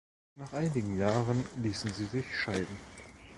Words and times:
Nach 0.35 0.51
einigen 0.53 0.97
Jahren 0.97 1.45
ließen 1.61 1.93
sie 1.93 2.05
sich 2.05 2.25
scheiden. 2.35 2.75